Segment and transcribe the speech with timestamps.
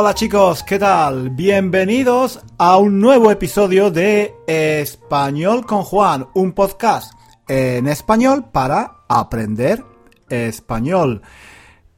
[0.00, 1.30] Hola chicos, ¿qué tal?
[1.30, 7.14] Bienvenidos a un nuevo episodio de Español con Juan, un podcast
[7.48, 9.84] en español para aprender
[10.28, 11.20] español.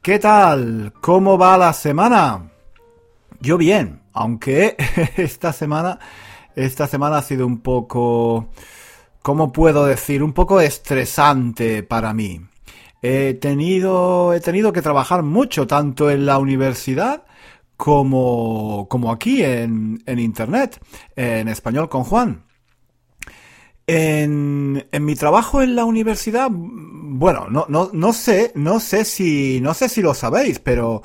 [0.01, 0.93] ¿Qué tal?
[0.99, 2.49] ¿Cómo va la semana?
[3.39, 4.75] Yo bien, aunque
[5.15, 5.99] esta semana
[6.55, 8.49] esta semana ha sido un poco
[9.21, 10.23] ¿cómo puedo decir?
[10.23, 12.41] un poco estresante para mí.
[13.03, 17.25] He tenido he tenido que trabajar mucho tanto en la universidad
[17.81, 20.79] como, como aquí en, en Internet,
[21.15, 22.45] en español con Juan.
[23.87, 29.59] En, en, mi trabajo en la universidad, bueno, no, no, no sé, no sé si,
[29.61, 31.01] no sé si lo sabéis, pero,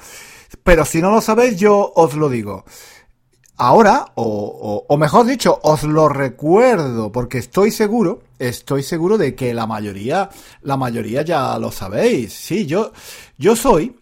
[0.64, 2.66] pero si no lo sabéis, yo os lo digo.
[3.56, 9.34] Ahora, o, o, o mejor dicho, os lo recuerdo, porque estoy seguro, estoy seguro de
[9.34, 10.28] que la mayoría,
[10.60, 12.34] la mayoría ya lo sabéis.
[12.34, 12.92] Sí, yo,
[13.38, 13.96] yo soy,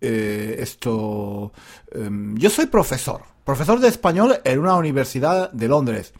[0.00, 1.52] eh, esto,
[1.92, 6.14] eh, yo soy profesor, profesor de español en una universidad de Londres.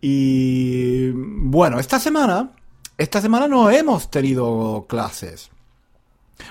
[0.00, 2.52] Y bueno, esta semana,
[2.98, 5.50] esta semana no hemos tenido clases.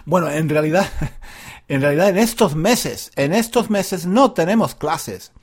[0.06, 0.88] Bueno, en realidad,
[1.68, 5.34] en realidad en estos meses, en estos meses no tenemos clases.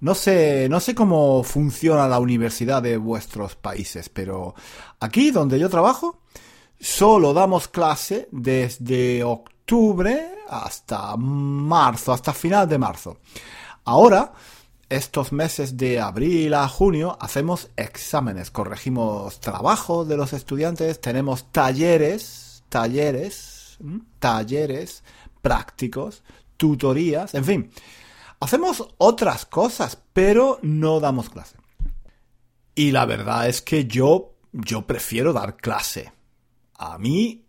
[0.00, 4.56] No sé, no sé cómo funciona la universidad de vuestros países, pero
[4.98, 6.18] aquí donde yo trabajo,
[6.80, 9.51] solo damos clase desde octubre
[10.48, 13.18] hasta marzo, hasta final de marzo.
[13.84, 14.32] Ahora,
[14.88, 22.64] estos meses de abril a junio, hacemos exámenes, corregimos trabajo de los estudiantes, tenemos talleres,
[22.68, 23.78] talleres,
[24.18, 25.02] talleres
[25.40, 26.22] prácticos,
[26.56, 27.70] tutorías, en fin.
[28.40, 31.56] Hacemos otras cosas, pero no damos clase.
[32.74, 36.12] Y la verdad es que yo, yo prefiero dar clase.
[36.74, 37.41] A mí,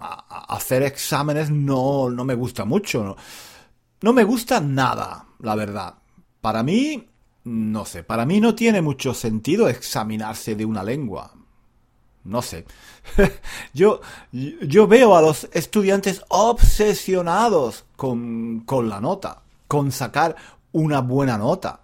[0.00, 3.04] hacer exámenes no, no me gusta mucho.
[3.04, 3.16] No,
[4.00, 5.94] no me gusta nada, la verdad.
[6.40, 7.08] Para mí,
[7.44, 11.32] no sé, para mí no tiene mucho sentido examinarse de una lengua.
[12.24, 12.66] No sé.
[13.72, 14.00] yo,
[14.32, 20.36] yo veo a los estudiantes obsesionados con, con la nota, con sacar
[20.72, 21.80] una buena nota.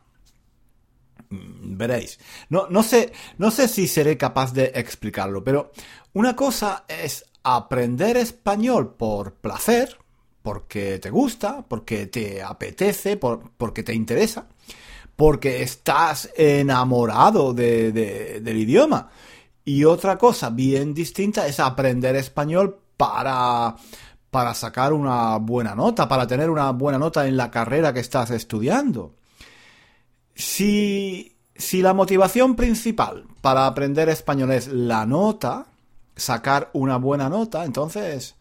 [1.30, 2.18] Veréis.
[2.48, 5.72] No, no, sé, no sé si seré capaz de explicarlo, pero
[6.12, 9.98] una cosa es aprender español por placer,
[10.42, 14.46] porque te gusta, porque te apetece, por, porque te interesa,
[15.14, 19.10] porque estás enamorado de, de, del idioma.
[19.64, 23.76] Y otra cosa bien distinta es aprender español para,
[24.30, 28.30] para sacar una buena nota, para tener una buena nota en la carrera que estás
[28.30, 29.14] estudiando.
[30.34, 35.66] Si, si la motivación principal para aprender español es la nota,
[36.16, 38.36] sacar una buena nota, entonces,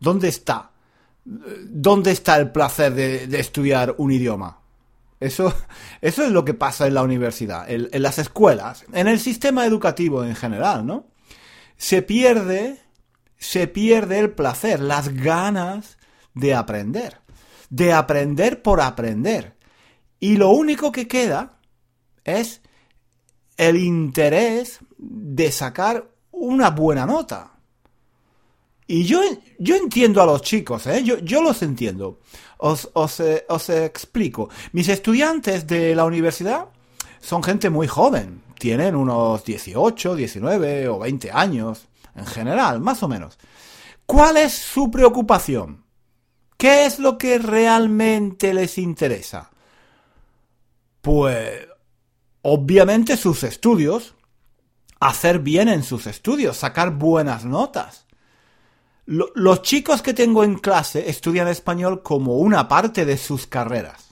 [0.00, 0.72] ¿dónde está?
[1.24, 4.60] ¿Dónde está el placer de, estudiar un idioma?
[5.18, 5.52] Eso,
[6.00, 9.66] eso es lo que pasa en la universidad, en, en, las escuelas, en el sistema
[9.66, 11.06] educativo en general, ¿no?
[11.76, 12.80] Se pierde,
[13.36, 15.98] se pierde el placer, las ganas
[16.34, 17.20] de aprender,
[17.70, 19.56] de aprender por aprender.
[20.20, 21.58] Y lo único que queda
[22.24, 22.62] es
[23.56, 27.52] el interés de sacar una buena nota.
[28.86, 29.20] Y yo,
[29.58, 31.02] yo entiendo a los chicos, ¿eh?
[31.02, 32.20] yo, yo los entiendo.
[32.58, 34.48] Os, os, eh, os explico.
[34.72, 36.66] Mis estudiantes de la universidad
[37.20, 38.42] son gente muy joven.
[38.58, 43.38] Tienen unos 18, 19 o 20 años, en general, más o menos.
[44.06, 45.84] ¿Cuál es su preocupación?
[46.56, 49.50] ¿Qué es lo que realmente les interesa?
[51.02, 51.66] Pues,
[52.42, 54.15] obviamente sus estudios,
[55.00, 58.06] hacer bien en sus estudios, sacar buenas notas.
[59.04, 64.06] Lo, los chicos que tengo en clase estudian español como una parte de sus carreras.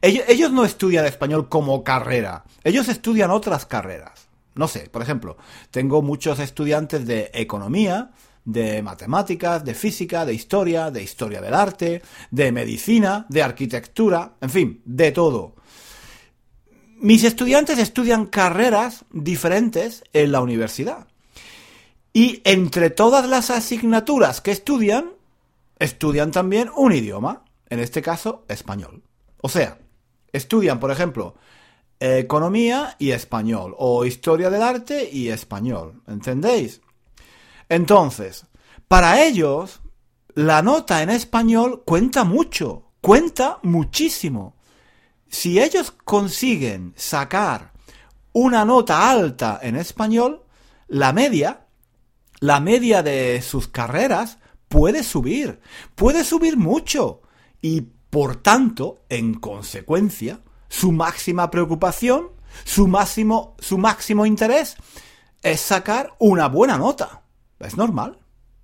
[0.00, 4.28] Ellos, no estudian español como carrera, ellos estudian otras carreras.
[4.54, 5.36] No sé, por ejemplo,
[5.70, 8.10] tengo muchos estudiantes de economía,
[8.44, 14.50] de matemáticas, de física, de historia, de historia del arte, de medicina, de arquitectura, en
[14.50, 15.54] fin, de todo.
[17.00, 21.06] Mis estudiantes estudian carreras diferentes en la universidad.
[22.12, 25.12] Y entre todas las asignaturas que estudian,
[25.78, 29.04] estudian también un idioma, en este caso español.
[29.40, 29.78] O sea,
[30.32, 31.36] estudian, por ejemplo,
[32.00, 36.80] economía y español, o historia del arte y español, ¿entendéis?
[37.68, 38.46] Entonces,
[38.88, 39.80] para ellos,
[40.34, 44.57] la nota en español cuenta mucho, cuenta muchísimo
[45.28, 47.72] si ellos consiguen sacar
[48.32, 50.44] una nota alta en español,
[50.86, 51.66] la media,
[52.40, 54.38] la media de sus carreras
[54.68, 55.60] puede subir,
[55.94, 57.22] puede subir mucho.
[57.60, 62.30] Y Por tanto, en consecuencia, su máxima preocupación,
[62.64, 64.76] su máximo, su máximo interés
[65.42, 67.22] es sacar una buena nota.
[67.58, 68.18] Es normal.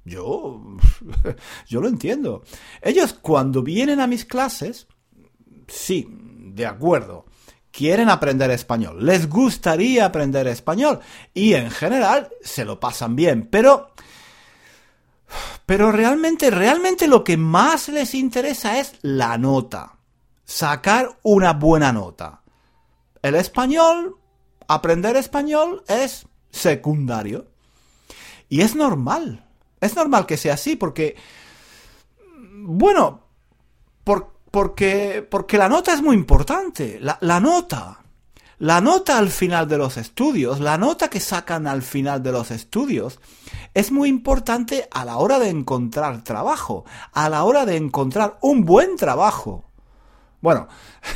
[0.05, 0.63] Yo,
[1.69, 2.43] yo lo entiendo.
[2.81, 4.87] Ellos cuando vienen a mis clases,
[5.69, 6.09] sí,
[6.55, 7.27] de acuerdo,
[7.71, 11.01] quieren aprender español, les gustaría aprender español
[11.33, 13.91] y en general se lo pasan bien, pero
[15.67, 19.97] pero realmente realmente lo que más les interesa es la nota,
[20.45, 22.43] sacar una buena nota.
[23.23, 24.17] El español,
[24.69, 27.49] aprender español es secundario.
[28.49, 29.49] Y es normal.
[29.81, 31.17] Es normal que sea así porque
[32.67, 33.21] bueno,
[34.05, 37.01] por, porque, porque la nota es muy importante.
[37.01, 37.99] La, la nota.
[38.61, 42.53] La nota al final de los estudios, la nota que sacan al final de los
[42.53, 43.19] estudios,
[43.75, 48.65] es muy importante a la hora de encontrar trabajo, a la hora de encontrar un
[48.65, 49.65] buen trabajo.
[50.41, 50.69] Bueno,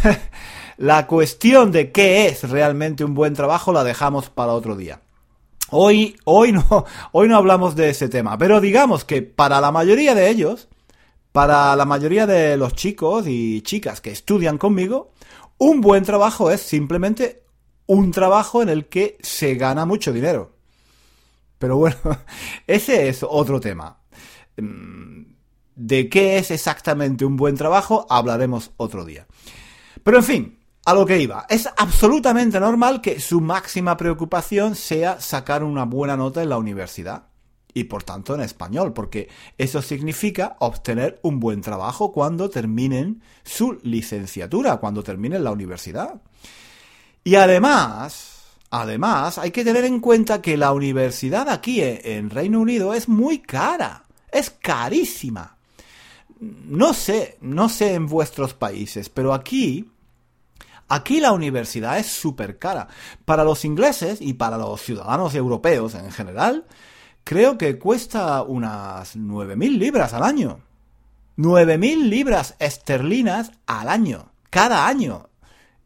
[0.76, 5.00] la cuestión de qué es realmente un buen trabajo la dejamos para otro día.
[5.70, 10.17] Hoy, hoy no, hoy no hablamos de ese tema, pero digamos que para la mayoría
[10.17, 10.67] de ellos,
[11.33, 15.13] para la mayoría de los chicos y chicas que estudian conmigo,
[15.59, 17.45] un buen trabajo es simplemente
[17.87, 20.57] un trabajo en el que se gana mucho dinero.
[21.59, 21.97] Pero bueno,
[22.67, 23.99] ese es otro tema.
[24.57, 25.23] Mm,
[25.75, 29.27] de qué es exactamente un buen trabajo hablaremos otro día.
[30.03, 31.47] Pero en fin, a lo que iba.
[31.49, 37.29] Es absolutamente normal que su máxima preocupación sea sacar una buena nota en la universidad
[37.75, 43.79] y por tanto en español, porque eso significa obtener un buen trabajo cuando terminen su
[43.82, 46.20] licenciatura, cuando terminen la universidad.
[47.25, 52.94] Y además, además, hay que tener en cuenta que la universidad aquí en Reino Unido
[52.94, 55.56] es muy cara, es carísima.
[56.41, 59.91] No sé, no sé en vuestros países, pero aquí
[60.88, 62.88] Aquí la universidad es súper cara.
[63.26, 66.64] Para los ingleses y para los ciudadanos europeos en general,
[67.25, 70.61] creo que cuesta unas 9.000 libras al año.
[71.37, 75.29] 9.000 libras esterlinas al año, cada año.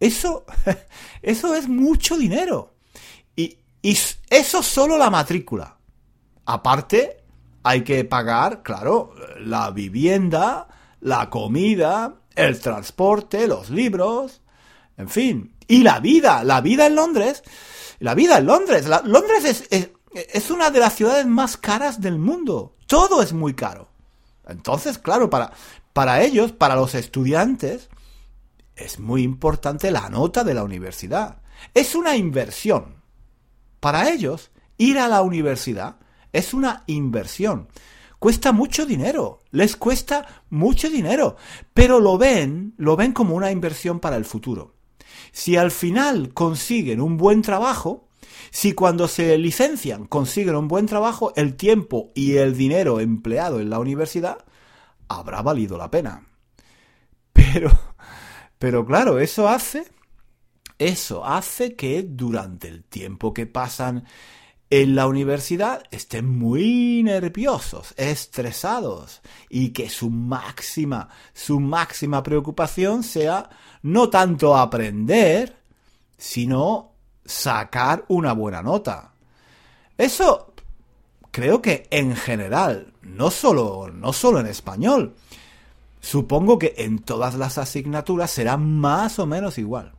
[0.00, 0.46] Eso,
[1.23, 2.75] eso es mucho dinero.
[3.37, 3.99] Y, y
[4.31, 5.76] eso solo la matrícula.
[6.46, 7.23] Aparte,
[7.62, 10.69] hay que pagar, claro, la vivienda,
[11.00, 14.40] la comida, el transporte, los libros,
[14.96, 15.55] en fin.
[15.69, 17.43] Y la vida, la vida en Londres,
[18.00, 18.87] la vida en Londres.
[18.87, 19.90] Londres es, es
[20.50, 22.76] una de las ciudades más caras del mundo.
[22.87, 23.88] Todo es muy caro.
[24.47, 25.53] Entonces, claro, para,
[25.93, 27.88] para ellos, para los estudiantes,
[28.76, 31.43] es muy importante la nota de la universidad.
[31.75, 33.03] Es una inversión.
[33.81, 35.97] Para ellos, ir a la universidad
[36.32, 37.69] es una inversión.
[38.19, 41.37] Cuesta mucho dinero, les cuesta mucho dinero,
[41.75, 44.75] pero lo ven, lo ven como una inversión para el futuro.
[45.32, 48.09] Si al final consiguen un buen trabajo,
[48.51, 53.71] si cuando se licencian consiguen un buen trabajo, el tiempo y el dinero empleado en
[53.71, 54.45] la universidad
[55.09, 56.27] habrá valido la pena.
[57.33, 57.71] Pero,
[58.59, 59.85] pero claro, eso hace,
[60.79, 64.05] eso hace que durante el tiempo que pasan
[64.71, 73.50] en la universidad estén muy nerviosos, estresados y que su máxima, su máxima preocupación sea
[73.83, 75.57] no tanto aprender,
[76.17, 76.91] sino
[77.25, 79.12] sacar una buena nota.
[79.97, 80.52] Eso
[81.31, 85.14] creo que en general, no solo, no solo en español,
[86.00, 89.93] supongo que en todas las asignaturas será más o menos igual.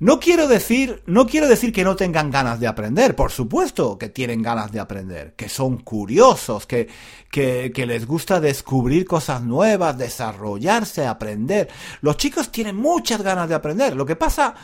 [0.00, 4.08] No quiero decir, no quiero decir que no tengan ganas de aprender, por supuesto que
[4.08, 6.88] tienen ganas de aprender, que son curiosos, que,
[7.30, 11.68] que, que les gusta descubrir cosas nuevas, desarrollarse, aprender.
[12.00, 13.94] Los chicos tienen muchas ganas de aprender.
[13.94, 14.54] Lo que pasa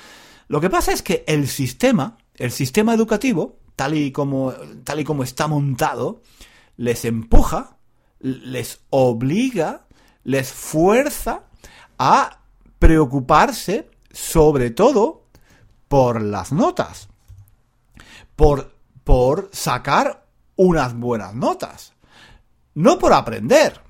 [0.49, 4.53] lo que pasa es que el sistema, el sistema educativo, tal y como,
[4.85, 6.23] tal y como está montado,
[6.77, 7.77] les empuja,
[8.21, 9.87] les obliga,
[10.25, 11.45] les fuerza
[11.99, 12.41] a
[12.79, 15.25] preocuparse sobre todo
[15.89, 17.09] por las notas,
[18.35, 18.73] por,
[19.05, 20.27] por sacar
[20.57, 21.93] unas buenas notas,
[22.75, 23.86] no por aprender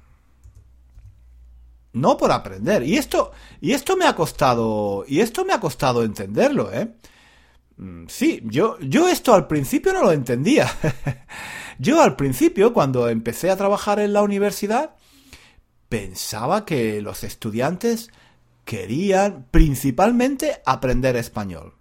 [1.97, 2.83] no por aprender.
[2.83, 6.95] Y esto, y esto me ha costado, y esto me ha costado entenderlo, ¿eh?
[7.79, 10.69] Mm, sí, yo, yo esto al principio no lo entendía.
[11.79, 14.95] yo al principio, cuando empecé a trabajar en la universidad,
[15.89, 18.11] pensaba que los estudiantes
[18.65, 21.75] querían principalmente aprender español.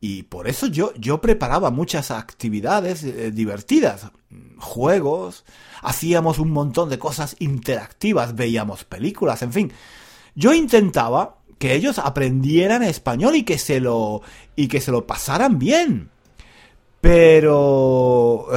[0.00, 4.10] Y por eso yo, yo preparaba muchas actividades eh, divertidas,
[4.58, 5.44] juegos,
[5.82, 9.72] hacíamos un montón de cosas interactivas, veíamos películas, en fin.
[10.34, 14.22] yo intentaba que ellos aprendieran español y que se lo
[14.54, 16.10] y que se lo pasaran bien.
[17.00, 18.46] Pero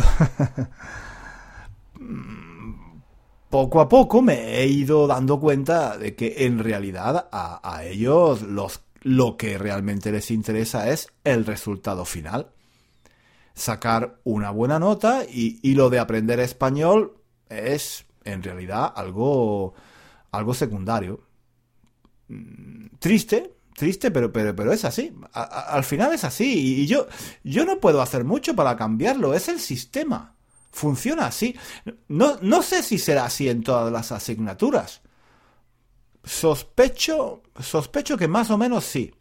[3.50, 8.82] poco a poco me he ido dando cuenta de que en realidad a, ellos los,
[9.02, 12.52] lo que realmente les interesa es el resultado final.
[13.54, 17.18] Sacar una buena nota y, y lo de aprender español
[17.50, 19.74] es en realidad algo,
[20.32, 21.22] algo secundario.
[22.28, 25.14] Mm, triste, triste, pero, pero, pero es así.
[25.34, 26.82] al final es así.
[26.82, 27.08] Y yo,
[27.44, 29.34] yo no puedo hacer mucho para cambiarlo.
[29.34, 30.36] Es el sistema.
[30.72, 31.56] Funciona así.
[32.08, 35.01] No, no sé si será así en todas las asignaturas.
[36.24, 39.14] Sospecho, sospecho que más o menos sí.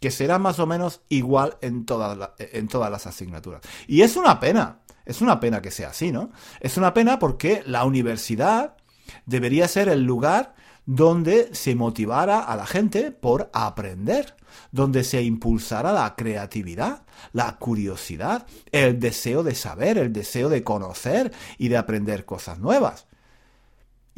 [0.00, 3.62] Que será más o menos igual en todas, en todas las asignaturas.
[3.86, 4.80] Y es una pena.
[5.04, 6.32] Es una pena que sea así, ¿no?
[6.60, 8.76] Es una pena porque la universidad
[9.24, 10.54] debería ser el lugar
[10.84, 14.36] donde se motivara a la gente por aprender,
[14.70, 21.32] donde se impulsara la creatividad, la curiosidad, el deseo de saber, el deseo de conocer
[21.58, 23.05] y de aprender cosas nuevas.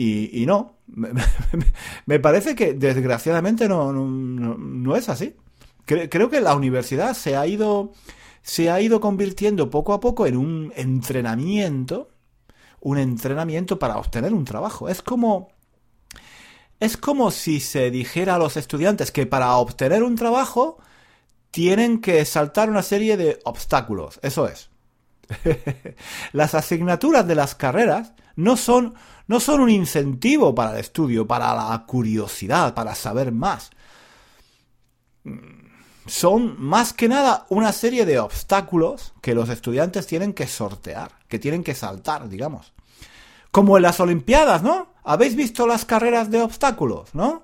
[0.00, 0.76] Y, no,
[2.06, 5.34] me, parece que desgraciadamente no, no, es así.
[5.86, 7.92] Creo, que la universidad se ha ido
[8.40, 12.10] se ha ido convirtiendo poco a poco en un entrenamiento,
[12.80, 14.88] un entrenamiento para obtener un trabajo.
[14.88, 15.48] Es como
[16.78, 20.78] es como si se dijera a los estudiantes que para obtener un trabajo
[21.50, 24.20] tienen que saltar una serie de obstáculos.
[24.22, 24.70] Eso es.
[26.32, 28.94] las asignaturas de las carreras no son,
[29.26, 33.70] no son un incentivo para el estudio, para la curiosidad, para saber más.
[36.06, 41.38] Son más que nada una serie de obstáculos que los estudiantes tienen que sortear, que
[41.38, 42.72] tienen que saltar, digamos.
[43.50, 44.94] Como en las Olimpiadas, ¿no?
[45.04, 47.42] Habéis visto las carreras de obstáculos, ¿no?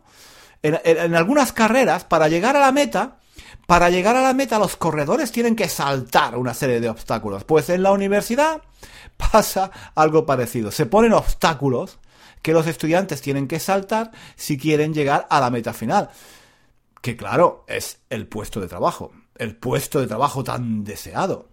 [0.63, 3.19] En, algunas carreras, para llegar a la meta,
[3.67, 7.45] para llegar a la meta los corredores tienen que saltar una serie de obstáculos.
[7.45, 8.63] Pues en la universidad
[9.17, 10.71] pasa algo parecido.
[10.71, 11.99] Se ponen obstáculos
[12.43, 16.11] que los estudiantes tienen que saltar si quieren llegar a la meta final.
[17.01, 19.13] Que claro, es el puesto de trabajo.
[19.37, 21.49] El puesto de trabajo tan deseado.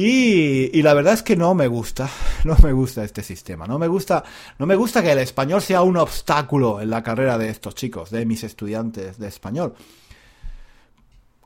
[0.00, 2.08] Y, la verdad es que no me gusta,
[2.44, 4.22] no me gusta este sistema, no me gusta,
[4.58, 8.10] no me gusta que el español sea un obstáculo en la carrera de estos chicos,
[8.10, 9.74] de mis estudiantes de español.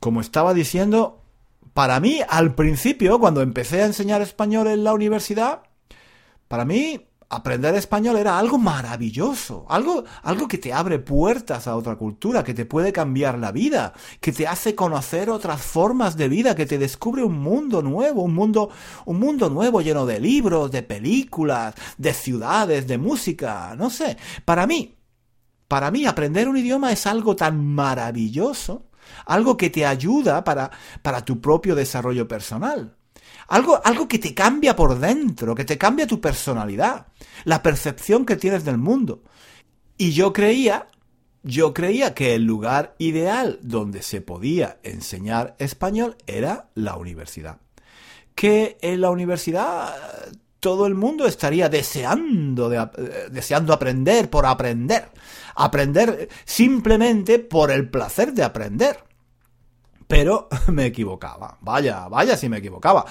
[0.03, 1.23] Como estaba diciendo,
[1.75, 5.63] para mí al principio, cuando empecé a enseñar español en la universidad,
[6.49, 11.95] para mí aprender español era algo maravilloso, algo, algo que te abre puertas a otra
[11.95, 16.57] cultura, que te puede cambiar la vida, que te hace conocer otras formas de vida,
[16.57, 18.71] que te descubre un mundo nuevo, un mundo,
[19.05, 24.17] un mundo nuevo lleno de libros, de películas, de ciudades, de música, no sé.
[24.45, 24.97] Para mí,
[25.69, 28.89] para mí aprender un idioma es algo tan maravilloso,
[29.27, 30.71] algo que te ayuda para,
[31.03, 32.97] para tu propio desarrollo personal.
[33.49, 37.07] Algo, algo que te cambia por dentro, que te cambia tu personalidad,
[37.45, 39.23] la percepción que tienes del mundo.
[39.99, 40.89] Y yo creía,
[41.43, 47.59] yo creía que el lugar ideal donde se podía enseñar español era la universidad.
[48.35, 49.95] Que en la universidad
[50.63, 55.11] todo el mundo estaría deseando, de, eh, deseando aprender por aprender.
[55.55, 59.05] Aprender simplemente por el placer de aprender.
[60.07, 61.59] Pero me equivocaba.
[61.61, 63.07] Vaya, vaya si me equivocaba.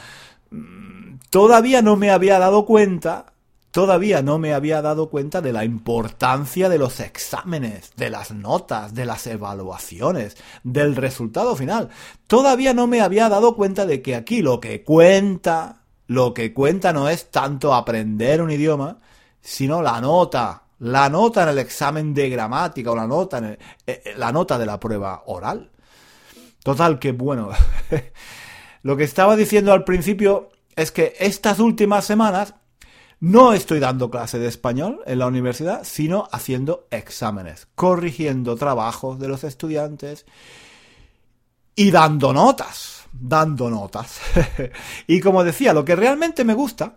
[0.51, 3.33] Mm, todavía no me había dado cuenta,
[3.71, 8.93] todavía no me había dado cuenta de la importancia de los exámenes, de las notas,
[8.93, 11.89] de las evaluaciones, del resultado final.
[12.27, 16.93] Todavía no me había dado cuenta de que aquí lo que cuenta, lo que cuenta
[16.93, 18.99] no es tanto aprender un idioma,
[19.41, 23.59] sino la nota, la nota en el examen de gramática o la nota, en eh,
[23.85, 25.69] eh, la nota de la prueba oral.
[26.63, 27.51] Total, que bueno.
[28.83, 32.55] Lo que estaba diciendo al principio es que estas últimas semanas
[33.19, 39.27] no estoy dando clase de español en la universidad, sino haciendo exámenes, corrigiendo trabajos de
[39.27, 40.25] los estudiantes
[41.75, 44.19] y dando notas, dando notas.
[45.05, 46.95] y como decía, lo que realmente me gusta,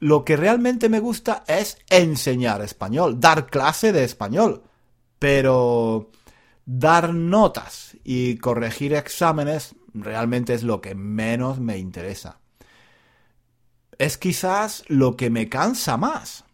[0.00, 4.62] lo que realmente me gusta es enseñar español, dar clase de español.
[5.18, 6.10] Pero
[6.66, 12.40] dar notas y corregir exámenes realmente es lo que menos me interesa.
[13.98, 16.44] Es quizás lo que me cansa más.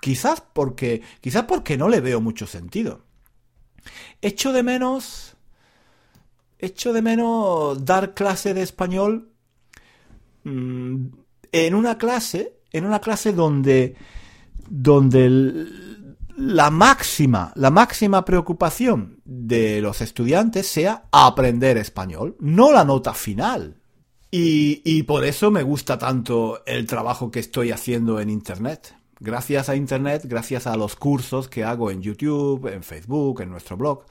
[0.00, 3.04] Quizás porque, quizás porque no le veo mucho sentido.
[4.20, 5.36] Echo de menos,
[6.58, 9.30] echo de menos dar clase de español
[10.44, 11.06] mm,
[11.52, 13.96] en una clase, en una clase donde,
[14.68, 15.66] donde
[16.36, 23.76] la máxima, la máxima preocupación de los estudiantes sea aprender español, no la nota final.
[24.30, 28.94] Y, y por eso me gusta tanto el trabajo que estoy haciendo en Internet.
[29.18, 33.76] Gracias a Internet, gracias a los cursos que hago en YouTube, en Facebook, en nuestro
[33.76, 34.04] blog,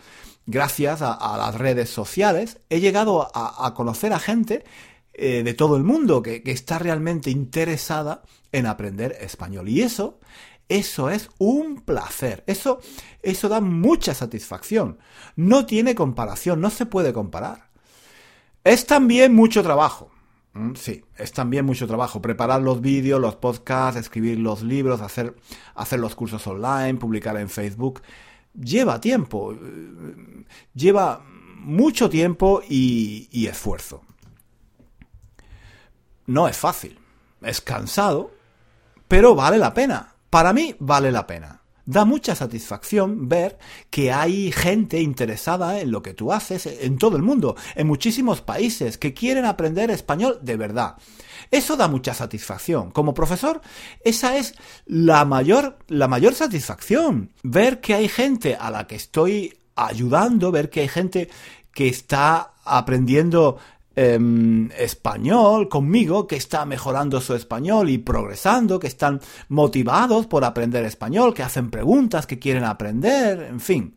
[0.49, 4.63] gracias a, las redes sociales, he llegado a, conocer a gente
[5.21, 9.67] eh, de todo el mundo que, está realmente interesada en aprender español.
[9.67, 10.19] Y eso
[10.69, 12.43] eso es un placer.
[12.45, 12.79] Eso,
[13.23, 14.99] eso da mucha satisfacción.
[15.35, 17.71] No tiene comparación, no se puede comparar.
[18.63, 20.11] Es también mucho trabajo.
[20.53, 22.21] Mm, sí, es también mucho trabajo.
[22.21, 25.35] Preparar los vídeos, los podcasts, escribir los libros, hacer,
[25.73, 28.03] hacer los cursos online, publicar en Facebook.
[28.53, 29.57] Lleva tiempo.
[30.75, 31.25] Lleva
[31.57, 34.03] mucho tiempo y esfuerzo.
[36.29, 36.99] No es fácil.
[37.41, 38.29] Es cansado,
[39.07, 40.13] pero vale la pena.
[40.29, 41.63] Para mí vale la pena.
[41.87, 43.57] Da mucha satisfacción ver
[43.89, 48.41] que hay gente interesada en lo que tú haces en todo el mundo, en muchísimos
[48.41, 50.97] países, que quieren aprender español de verdad.
[51.49, 52.91] Eso da mucha satisfacción.
[52.91, 53.61] Como profesor,
[54.01, 54.53] esa es
[54.85, 57.33] la mayor, la mayor satisfacción.
[57.41, 61.27] Ver que hay gente a la que estoy ayudando, ver que hay gente
[61.73, 63.57] que está aprendiendo
[64.01, 70.85] Em, español conmigo, que está mejorando su español y progresando, que están motivados por aprender
[70.85, 73.95] español, que hacen preguntas, que quieren aprender, en fin.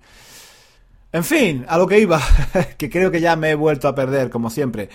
[1.13, 2.21] En fin, a lo que iba,
[2.79, 4.89] que creo que ya me he vuelto a perder, como siempre.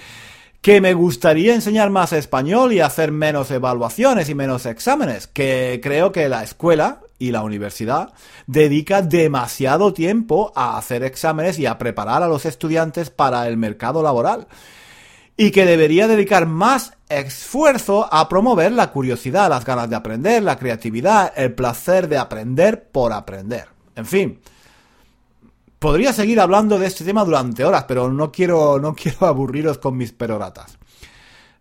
[0.62, 6.12] Que me gustaría enseñar más español y hacer menos evaluaciones y menos exámenes, que creo
[6.12, 8.12] que la escuela y la universidad
[8.46, 14.04] dedica demasiado tiempo a hacer exámenes y a preparar a los estudiantes para el mercado
[14.04, 14.48] laboral
[15.38, 20.58] y que debería dedicar más esfuerzo a promover la curiosidad, las ganas de aprender, la
[20.58, 23.68] creatividad, el placer de aprender por aprender.
[23.96, 24.40] En fin,
[25.78, 29.96] podría seguir hablando de este tema durante horas, pero no quiero, no quiero aburriros con
[29.96, 30.80] mis peroratas.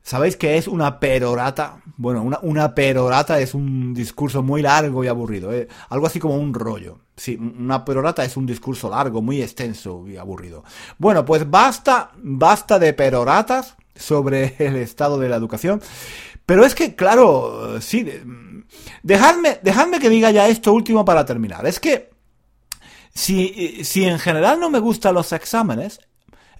[0.02, 1.82] ¿Sabéis qué es una perorata?
[1.96, 5.68] Bueno, una, una perorata es un discurso muy largo y aburrido, ¿eh?
[5.90, 7.00] algo así como un rollo.
[7.16, 10.64] Sí, una perorata es un discurso largo, muy extenso y aburrido.
[10.98, 15.80] Bueno, pues basta, basta de peroratas sobre el estado de la educación.
[16.44, 18.06] Pero es que, claro, sí,
[19.02, 21.66] dejadme, dejadme que diga ya esto último para terminar.
[21.66, 22.10] Es que,
[23.12, 26.00] si, si en general no me gustan los exámenes,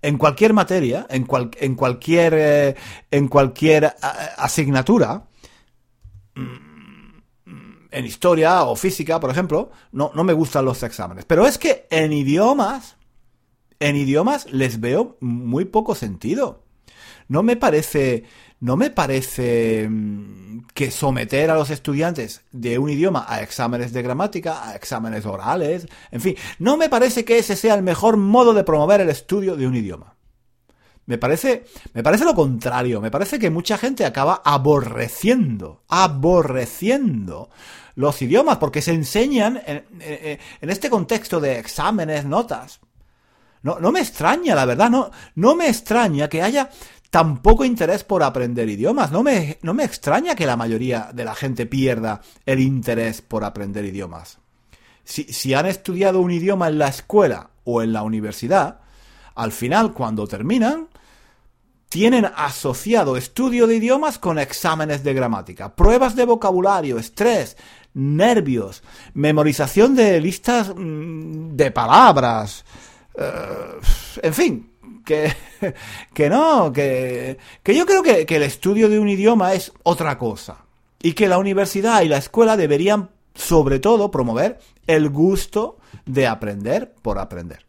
[0.03, 1.27] en cualquier materia, en,
[1.61, 2.77] en cualquier, eh,
[3.11, 3.95] en cualquier
[4.38, 5.25] asignatura,
[6.35, 6.65] mm,
[7.96, 11.24] en historia o física, por ejemplo, no, no me gustan los exámenes.
[11.24, 12.96] Pero es que en idiomas,
[13.80, 16.62] en idiomas les veo muy poco sentido.
[17.28, 18.24] No me parece
[18.61, 24.02] no me parece mm, que someter a los estudiantes de un idioma a exámenes de
[24.02, 28.54] gramática, a exámenes orales, en fin, no me parece que ese sea el mejor modo
[28.54, 30.16] de promover el estudio de un idioma.
[31.06, 37.48] Me parece, me parece lo contrario, me parece que mucha gente acaba aborreciendo, aborreciendo
[37.96, 42.80] los idiomas porque se enseñan en, en este contexto de exámenes, notas.
[43.62, 46.70] No, no me extraña, la verdad, no, no me extraña que haya
[47.11, 49.11] tan poco interés por aprender idiomas.
[49.11, 53.42] No me, no me extraña que la mayoría de la gente pierda el interés por
[53.42, 54.38] aprender idiomas.
[55.02, 58.80] Si, si han estudiado un idioma en la escuela o en la universidad,
[59.35, 60.88] al final, cuando terminan,
[61.88, 67.56] tienen asociado estudio de idiomas con exámenes de gramática, pruebas de vocabulario, estrés,
[67.96, 68.82] nervios,
[69.14, 72.64] memorización de listas mm, de palabras,
[73.16, 73.80] eh,
[74.22, 74.70] en fin,
[75.04, 75.32] que,
[76.14, 80.18] que no, que, que yo creo que, que el estudio de un idioma es otra
[80.18, 80.59] cosa.
[81.02, 86.94] Y que la universidad y la escuela deberían, sobre todo, promover el gusto de aprender
[87.00, 87.64] por aprender.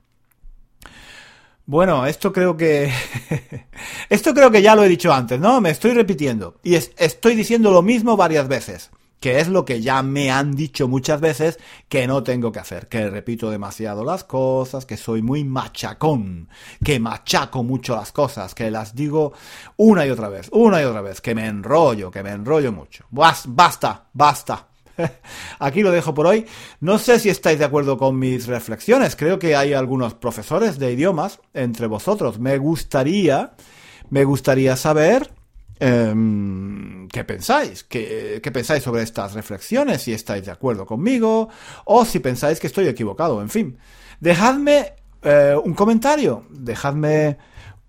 [1.65, 2.91] Bueno, esto creo que.
[4.09, 5.59] esto creo que ya lo he dicho antes, ¿no?
[5.61, 6.55] Me estoy repitiendo.
[6.63, 10.87] Y estoy diciendo lo mismo varias veces que es lo que ya me han dicho
[10.87, 15.43] muchas veces que no tengo que hacer, que repito demasiado las cosas, que soy muy
[15.43, 16.49] machacón,
[16.83, 19.33] que machaco mucho las cosas, que las digo
[19.77, 23.05] una y otra vez, una y otra vez, que me enrollo, que me enrollo mucho.
[23.09, 24.67] Basta, basta.
[25.59, 26.45] Aquí lo dejo por hoy.
[26.79, 29.15] No sé si estáis de acuerdo con mis reflexiones.
[29.15, 32.39] Creo que hay algunos profesores de idiomas entre vosotros.
[32.39, 33.53] Me gustaría,
[34.09, 35.36] me gustaría saber
[35.79, 37.83] Em, ¿Qué pensáis?
[37.83, 40.01] ¿Qué, pensáis sobre estas reflexiones?
[40.01, 41.49] Si estáis de acuerdo conmigo
[41.85, 43.41] o si pensáis que estoy equivocado.
[43.41, 43.77] En fin,
[44.19, 47.37] dejadme eh, un comentario, dejadme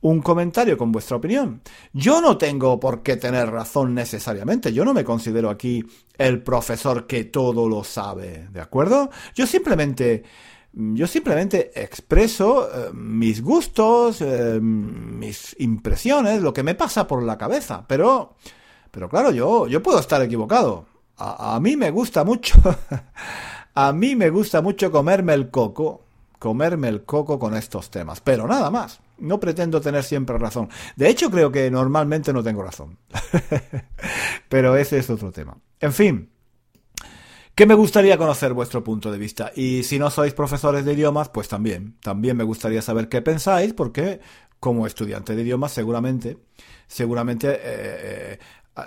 [0.00, 1.62] un comentario con vuestra opinión.
[1.92, 5.84] Yo no tengo por qué tener razón necesariamente, yo no me considero aquí
[6.16, 9.10] el profesor que todo lo sabe, ¿de acuerdo?
[9.34, 10.22] Yo simplemente
[10.72, 17.38] yo simplemente expreso eh, mis gustos, eh, mis impresiones, lo que me pasa por la
[17.38, 18.34] cabeza, pero
[18.90, 20.86] pero claro, yo yo puedo estar equivocado.
[21.16, 22.54] A, a mí me gusta mucho
[23.74, 26.04] a mí me gusta mucho comerme el coco
[26.38, 28.20] comerme el coco con estos temas.
[28.20, 29.00] Pero nada más.
[29.18, 30.68] No pretendo tener siempre razón.
[30.96, 32.98] De hecho, creo que normalmente no tengo razón.
[34.48, 35.56] Pero ese es otro tema.
[35.80, 36.30] En fin.
[37.58, 39.50] Que me gustaría conocer vuestro punto de vista.
[39.52, 41.96] Y si no sois profesores de idiomas, pues también.
[42.00, 44.20] También me gustaría saber qué pensáis, porque
[44.60, 46.38] como estudiante de idiomas, seguramente,
[46.86, 48.38] seguramente eh, eh,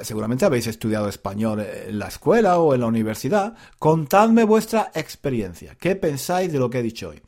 [0.03, 3.55] seguramente habéis estudiado español en la escuela o en la universidad.
[3.77, 5.75] Contadme vuestra experiencia.
[5.77, 7.21] ¿Qué pensáis de lo que he dicho hoy?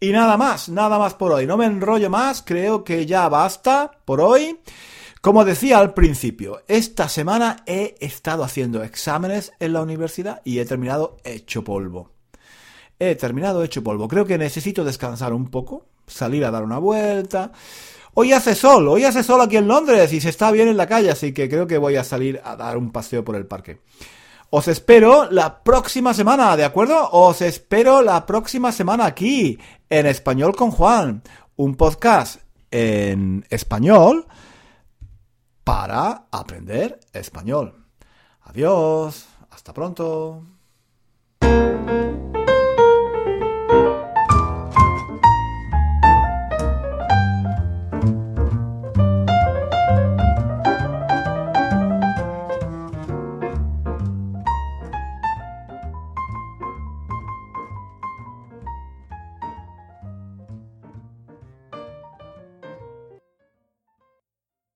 [0.00, 1.46] Y nada más, nada más por hoy.
[1.46, 4.58] No me enrollo más, creo que ya basta por hoy.
[5.20, 10.64] Como decía al principio, esta semana he estado haciendo exámenes en la universidad y he
[10.64, 12.12] terminado hecho polvo.
[13.00, 14.06] He terminado hecho polvo.
[14.06, 17.50] Creo que necesito descansar un poco, salir a dar una vuelta.
[18.14, 20.86] Hoy hace sol, hoy hace sol aquí en Londres y se está bien en la
[20.86, 23.80] calle, así que creo que voy a salir a dar un paseo por el parque.
[24.50, 27.10] Os espero la próxima semana, ¿de acuerdo?
[27.10, 29.58] Os espero la próxima semana aquí,
[29.90, 31.22] en Español con Juan,
[31.56, 34.26] un podcast en español
[35.68, 37.84] para aprender español.
[38.40, 40.46] Adiós, hasta pronto.